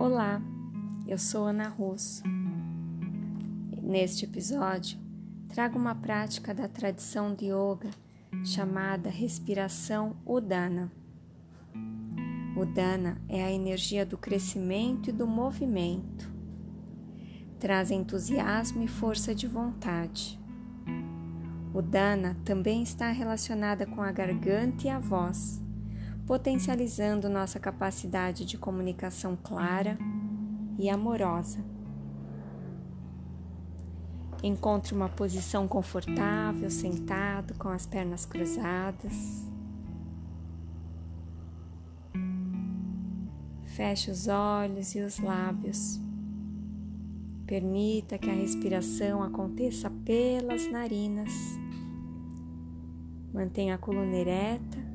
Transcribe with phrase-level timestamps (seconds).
[0.00, 0.40] Olá,
[1.08, 2.22] eu sou Ana Russo.
[3.82, 4.96] Neste episódio,
[5.48, 7.90] trago uma prática da tradição de yoga
[8.44, 10.92] chamada respiração Udana.
[12.56, 16.30] Udana é a energia do crescimento e do movimento.
[17.58, 20.38] Traz entusiasmo e força de vontade.
[21.74, 25.60] Udana também está relacionada com a garganta e a voz
[26.28, 29.96] potencializando nossa capacidade de comunicação clara
[30.78, 31.64] e amorosa.
[34.42, 39.50] Encontre uma posição confortável, sentado com as pernas cruzadas.
[43.64, 45.98] Feche os olhos e os lábios.
[47.46, 51.32] Permita que a respiração aconteça pelas narinas.
[53.32, 54.87] Mantenha a coluna ereta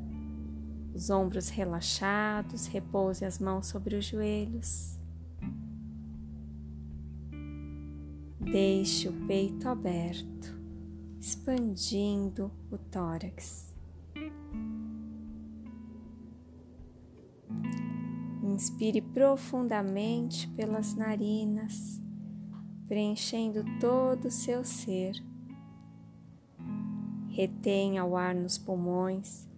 [0.94, 5.00] os ombros relaxados, repouse as mãos sobre os joelhos.
[8.40, 10.56] Deixe o peito aberto,
[11.20, 13.74] expandindo o tórax.
[18.44, 22.00] Inspire profundamente pelas narinas,
[22.88, 25.16] preenchendo todo o seu ser.
[27.30, 29.52] Retenha o ar nos pulmões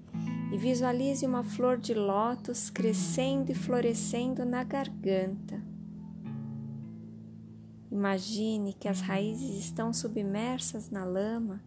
[0.51, 5.61] e visualize uma flor de lótus crescendo e florescendo na garganta.
[7.91, 11.63] Imagine que as raízes estão submersas na lama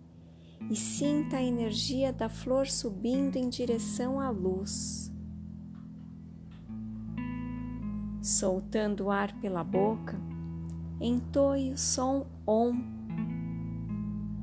[0.70, 5.12] e sinta a energia da flor subindo em direção à luz.
[8.20, 10.20] Soltando o ar pela boca,
[11.00, 12.98] entoie o som OM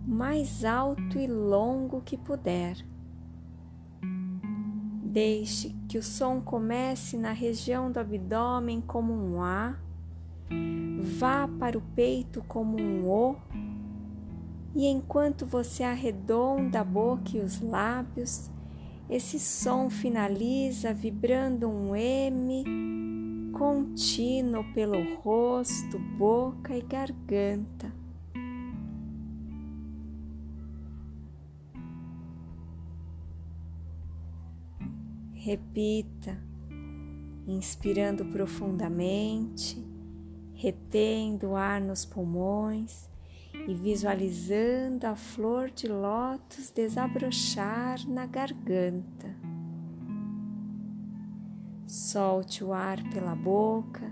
[0.07, 2.77] mais alto e longo que puder.
[5.15, 9.73] Deixe que o som comece na região do abdômen como um A,
[11.17, 13.37] vá para o peito como um O,
[14.75, 18.51] e enquanto você arredonda a boca e os lábios,
[19.09, 22.65] esse som finaliza vibrando um M
[23.53, 27.94] contínuo pelo rosto, boca e garganta.
[35.45, 36.35] Repita,
[37.45, 39.77] inspirando profundamente,
[40.55, 43.07] retendo o ar nos pulmões
[43.67, 49.35] e visualizando a flor de lótus desabrochar na garganta.
[51.85, 54.11] Solte o ar pela boca,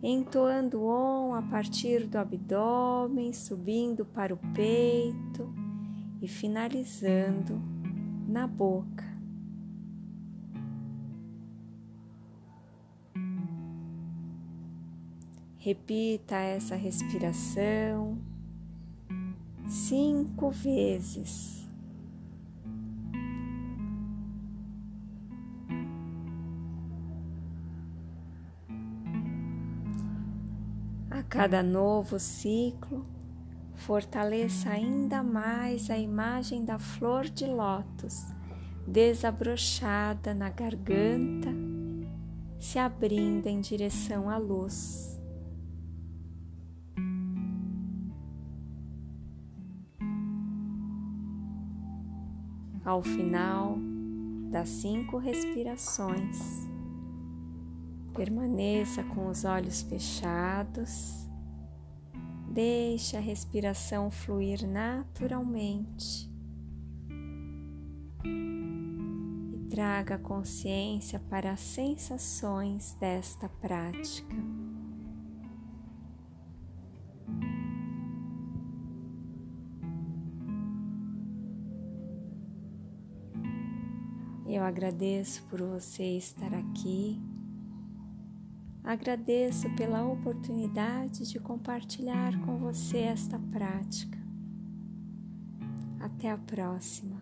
[0.00, 5.52] entoando on a partir do abdômen, subindo para o peito
[6.22, 7.60] e finalizando
[8.28, 9.17] na boca.
[15.68, 18.16] Repita essa respiração
[19.68, 21.68] cinco vezes.
[31.10, 33.04] A cada novo ciclo,
[33.74, 38.24] fortaleça ainda mais a imagem da flor de lótus
[38.86, 41.50] desabrochada na garganta,
[42.58, 45.17] se abrindo em direção à luz.
[52.88, 53.76] Ao final
[54.50, 56.66] das cinco respirações.
[58.14, 61.28] Permaneça com os olhos fechados.
[62.48, 66.32] Deixe a respiração fluir naturalmente.
[68.24, 74.34] E traga consciência para as sensações desta prática.
[84.48, 87.20] Eu agradeço por você estar aqui.
[88.82, 94.18] Agradeço pela oportunidade de compartilhar com você esta prática.
[96.00, 97.17] Até a próxima.